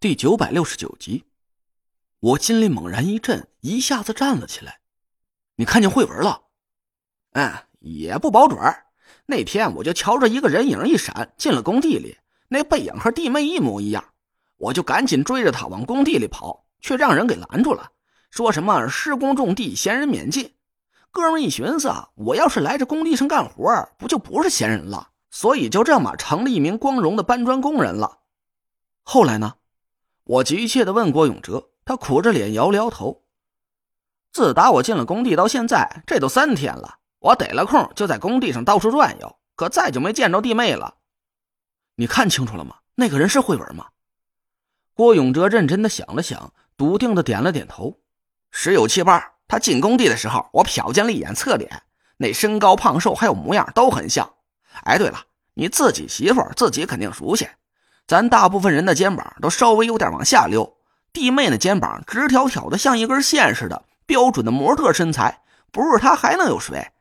[0.00, 1.24] 第九百六十九集，
[2.20, 4.78] 我心里猛然一震，一下子站了起来。
[5.56, 6.42] 你看见慧文了？
[7.32, 8.60] 嗯，也不保准。
[9.26, 12.16] 那天我就瞧着一个人影一闪进了工地里，
[12.46, 14.12] 那背影和弟妹一模一样，
[14.58, 17.90] 我就赶紧追着他往工地里跑，却让人给拦住了，
[18.30, 20.54] 说什么施工重地，闲人免进。
[21.10, 25.10] 哥们一寻思啊，我要是来这工地上干活，不就不是闲人了？
[25.32, 28.20] 所以就这么成了一名光荣的搬砖工人了。
[29.02, 29.56] 后来呢？
[30.28, 33.24] 我急切的问郭永哲，他苦着脸摇了摇头。
[34.30, 36.98] 自打我进了工地到现在，这都三天了。
[37.20, 40.98] 我逮了空就在工地上到处转悠，可再就没见着弟妹了。
[41.94, 42.76] 你看清楚了吗？
[42.96, 43.86] 那个人是慧文吗？
[44.92, 48.00] 郭永哲认真的想了想，笃定的点了点头。
[48.50, 51.84] 十有七八，他进工地的时候，我瞟见了一眼侧脸，
[52.18, 54.34] 那身高胖瘦还有模样都很像。
[54.84, 57.48] 哎，对了，你自己媳妇自己肯定熟悉。
[58.08, 60.78] 咱大部分人的肩膀都稍微有点往下溜，
[61.12, 66.92] 弟妹那肩膀直条条的，像一根线似的，标准的模特身材，不是她还能有谁？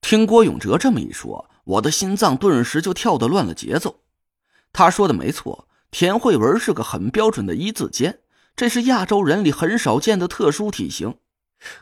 [0.00, 4.00] 听郭永哲这么一说，我的心脏顿时就跳得乱了节奏。
[4.72, 8.18] 他说的没错，田慧文是个很标准的一字肩，
[8.56, 11.16] 这是亚洲人里很少见的特殊体型。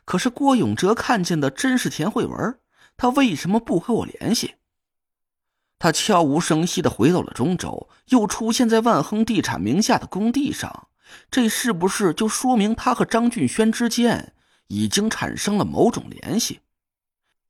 [0.05, 2.59] 可是郭永哲看见的真是田慧文，
[2.98, 4.56] 他为什么不和我联系？
[5.79, 10.89] 他悄无声息的回到了中州，又出现在万亨地产名下的工地上，
[11.31, 14.34] 这是不是就说明他和张俊轩之间
[14.67, 16.61] 已经产生了某种联系？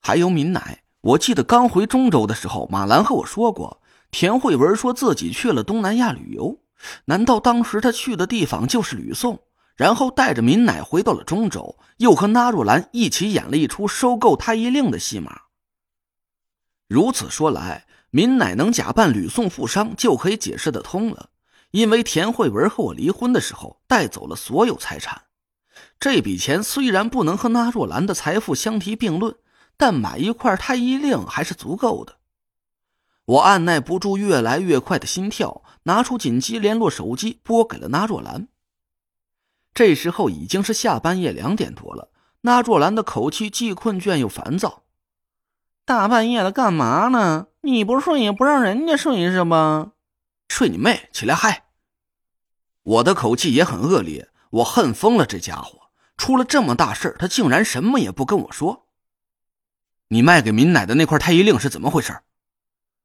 [0.00, 6.60] 还有敏乃，我记得刚回中州的时候，马兰和我说过，田慧文说自己去了东南亚旅游，
[7.06, 9.40] 难道当时他去的地方就是吕宋，
[9.74, 15.44] 然后带着敏乃回到了中州，又和纳若兰一起演了一出收购太医令的戏码？
[16.86, 17.86] 如此说来。
[18.10, 21.30] 民乃能假扮吕宋富商，就可以解释得通了。
[21.70, 25.24] 因为田慧文和我离婚的时候带走了所有财产，
[26.00, 29.36] 这笔钱虽然不能和纳若兰的财富相提并论，
[29.76, 32.16] 但买一块太医令还是足够的。
[33.26, 38.48] 我按耐不住越来越快的心跳，拿出紧急联络手机拨给了纳若兰。
[39.74, 44.84] 这时候已经是下半夜两点多了，纳若兰的口气既困倦又烦躁
[45.88, 49.92] ：“大半夜的干嘛呢？”你不睡也不让人家睡是吧？
[50.46, 51.08] 睡你妹！
[51.12, 51.64] 起来嗨！
[52.82, 55.88] 我的口气也很恶劣，我恨疯了这家伙。
[56.18, 58.86] 出了这么大事他竟然什么也不跟我说。
[60.08, 62.20] 你卖给民奶的那块太医令是怎么回事？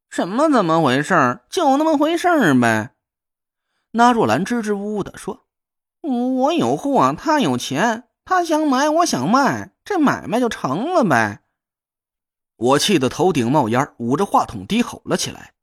[0.10, 1.40] 什么怎么回事？
[1.50, 2.92] 就那么回事呗。
[3.92, 5.46] 那若兰支支吾吾的说
[6.04, 11.40] ：“我有货，他有钱，他想买，我想卖，这买卖就成了呗。”
[12.56, 15.54] 我气得头顶冒烟，捂着话筒低吼了起来。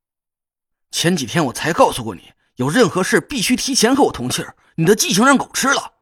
[0.90, 4.56] 前几天我才告诉过你，有任何事必须提前和我通气儿。
[4.74, 5.94] 你的记性让狗吃了。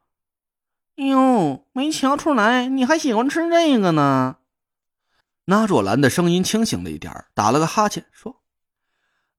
[0.97, 4.37] 哟，没瞧出来，你还喜欢吃这个呢。
[5.44, 8.41] 那若兰的声音清醒了一点，打了个哈欠，说：“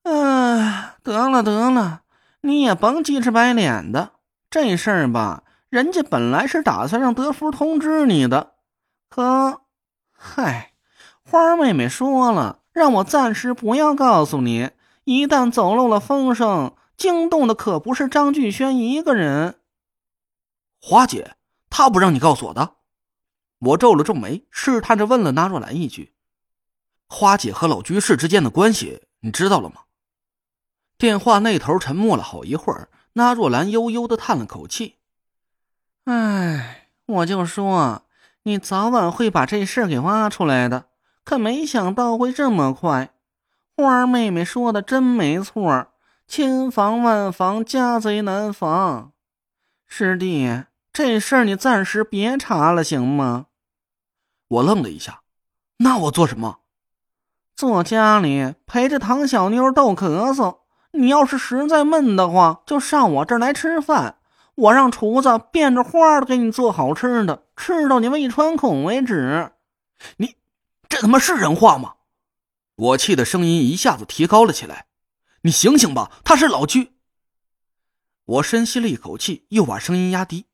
[0.03, 2.03] 啊，得了得了，
[2.41, 4.13] 你也甭急赤白脸的。
[4.49, 8.53] 这事儿吧，人家本来是打算让德福通知你的，
[9.09, 9.61] 可，
[10.11, 10.73] 嗨。”
[11.29, 14.71] 花妹妹说了，让我暂时不要告诉你。
[15.03, 19.59] 一旦走漏了风声，惊动的可不是张俊轩一个人。
[20.81, 21.35] 花姐，
[21.69, 22.77] 她不让你告诉我的。
[23.59, 26.15] 我皱了皱眉，试探着问了纳若兰一句
[27.07, 29.81] ：“花姐和老居士之间的关系，你知道了吗？”
[30.97, 34.95] 电话那头沉默了好一会儿，纳若兰悠悠的叹了口气
[36.05, 38.01] ：“唉，我就说
[38.43, 40.85] 你早晚会把这事给挖出来的。”
[41.29, 43.11] 可没想到会这么快，
[43.77, 45.85] 花妹妹说的真没错，
[46.27, 49.11] 千防万防，家贼难防。
[49.85, 53.45] 师弟，这事儿你暂时别查了，行吗？
[54.47, 55.21] 我愣了一下，
[55.77, 56.61] 那我做什么？
[57.55, 60.61] 坐家里陪着唐小妞逗咳嗽。
[60.93, 64.15] 你要是实在闷得慌，就上我这儿来吃饭，
[64.55, 69.51] 我让厨子变着花的给你做好吃的，吃到你胃穿孔为止。
[70.17, 70.38] 你。
[70.89, 71.93] 这他妈是人话吗？
[72.75, 74.87] 我气的声音一下子提高了起来。
[75.43, 76.93] 你醒醒吧，她是老居。
[78.25, 80.47] 我深吸了一口气，又把声音压低。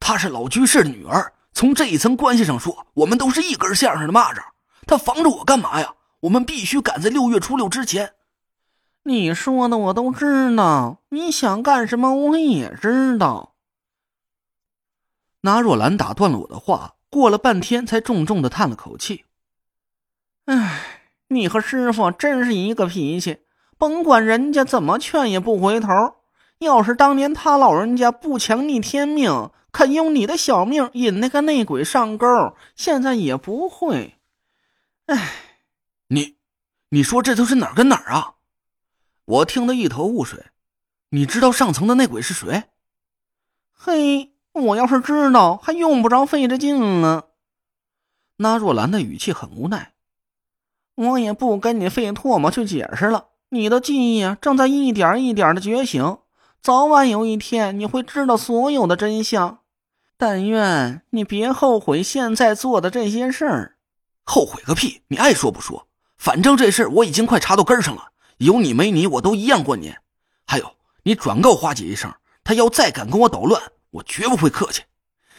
[0.00, 4.42] 她是老居士的女儿，从这一层关系上说，我们都是一根线上的蚂蚱。
[4.86, 5.94] 她防着我干嘛呀？
[6.20, 8.14] 我们必须赶在六月初六之前。
[9.04, 13.54] 你说的我都知道，你想干什么我也知道。
[15.42, 19.26] 那若兰打断了我的话，过了半天才重重的叹了口气。
[20.46, 23.38] 唉，你和师傅真是一个脾气，
[23.78, 25.88] 甭管人家怎么劝也不回头。
[26.58, 32.26] 要是当年他老人家不强逆天命，肯用你的小命引那个内鬼上钩，
[32.76, 34.18] 现在也不会。
[35.06, 35.32] 哎，
[36.08, 36.36] 你，
[36.90, 38.34] 你说这都是哪儿跟哪儿啊？
[39.24, 40.44] 我听得一头雾水。
[41.10, 42.64] 你知道上层的内鬼是谁？
[43.72, 47.24] 嘿，我要是知道，还用不着费这劲呢。
[48.36, 49.93] 那若兰的语气很无奈。
[50.94, 53.26] 我也不跟你费唾沫去解释了。
[53.50, 56.18] 你的记忆啊，正在一点一点的觉醒，
[56.62, 59.58] 早晚有一天你会知道所有的真相。
[60.16, 63.76] 但愿你别后悔现在做的这些事儿。
[64.24, 65.02] 后悔个屁！
[65.08, 65.86] 你爱说不说，
[66.16, 70.00] 反正这事我已经快查到根上了，有你没你我都一样过年。
[70.46, 70.74] 还有。
[71.06, 72.10] 你转告花姐一声，
[72.42, 74.84] 她要再敢跟我捣乱，我绝不会客气。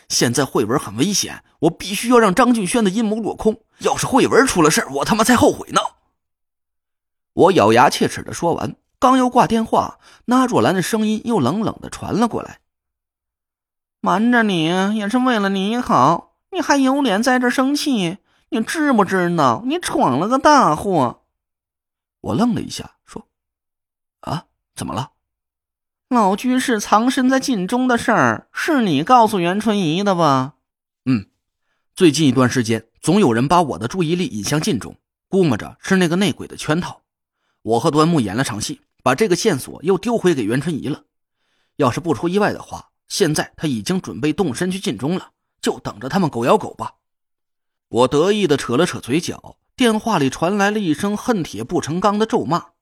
[0.10, 3.62] 现在慧文很危险，我必须要让张俊轩的阴谋落空。
[3.80, 5.81] 要是慧文出了事我他妈才后悔呢！
[7.34, 12.60] 我咬牙切齿的说完，刚要挂电话，那若兰的声音又冷冷的传了过来
[14.00, 14.66] ：“瞒着你
[14.96, 18.19] 也是为了你好，你还有脸在这生气？
[18.50, 21.24] 你知不知道你闯了个大祸？”
[22.22, 23.28] 我愣了一下，说
[24.22, 25.12] ：“啊，怎么了？”
[26.07, 30.54] 老居士藏身在晋中的事儿，是你告诉袁春怡的吧？
[31.06, 31.25] 嗯，
[31.96, 34.96] 最近一段时间，总有人把我的注意力引向晋中，
[35.28, 37.02] 估摸着是那个内鬼的圈套。
[37.63, 41.06] 我和端木演了场戏，把这个线索又丢回给袁春怡了。
[41.78, 46.94] 要是不出意外的话，现在他已经准备动身去晋中了，就等着他们狗咬狗吧。
[47.90, 52.75] 我得意的扯了扯嘴角，电话里传来了一声“恨铁不成钢”的咒骂。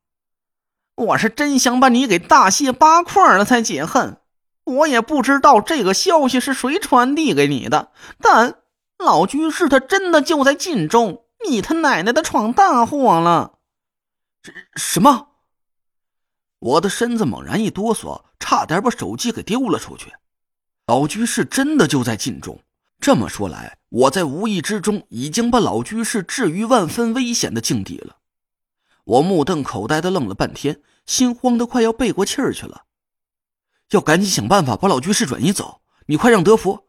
[0.96, 4.18] 我是真想把你给大卸八块了才解恨。
[4.66, 7.92] 我也不知道这个消息是谁传递给你的，
[8.22, 8.60] 但
[8.98, 13.60] 老居士他真的就在晋中，你他奶奶的闯大祸了！
[14.44, 15.28] 什什么？
[16.60, 20.14] 我的身子猛然一哆嗦，差点把手机给丢了出去。
[20.88, 22.62] 老居士真的就在晋中，
[23.02, 28.18] 这么说来，我在无意之中已经把老居士置于万分危险的境地了。
[29.06, 32.84] 我目瞪口呆的愣了半天，心慌的快要背过气儿去了，
[33.92, 35.82] 要赶紧想办法把老居士转移走。
[36.08, 36.86] 你快让德福，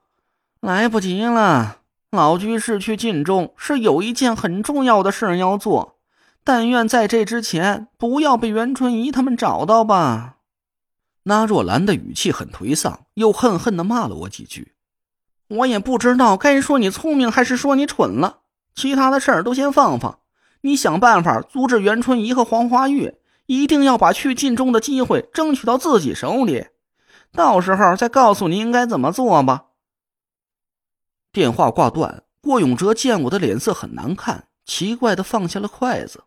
[0.61, 1.83] 来不及了。
[2.11, 5.99] 老居士去晋中是有一件很重要的事要做，
[6.45, 10.37] 但愿在这之前不要被袁春怡他们找到吧。
[11.25, 14.75] 那若兰的语气很颓丧，又恨恨的骂了我几句。
[15.49, 18.41] 我也不知道该说你聪明还是说你蠢了，
[18.75, 20.21] 其他的事儿都先放放。
[20.65, 23.15] 你想办法阻止袁春怡和黄花玉，
[23.45, 26.69] 一定要把去晋中的机会争取到自己手里，
[27.33, 29.67] 到时候再告诉你应该怎么做吧。
[31.31, 36.25] 电话挂断，郭永哲见我的脸色很难看，奇怪的放下了筷子。